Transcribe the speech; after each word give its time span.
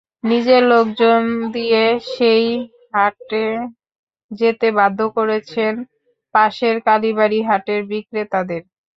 নিজের 0.23 0.61
লোকজন 0.65 1.21
দিয়ে 1.55 1.83
সেই 2.13 2.45
হাটে 2.93 3.45
যেতে 4.31 4.67
বাধ্য 4.77 4.99
করছেন 5.17 5.73
পাশের 6.35 6.75
কালীবাড়ী 6.87 7.39
হাটের 7.49 7.81
বিক্রেতাদের। 7.91 8.61